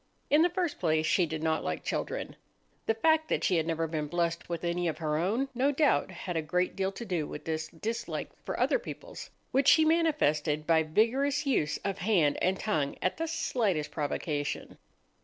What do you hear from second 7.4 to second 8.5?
this dislike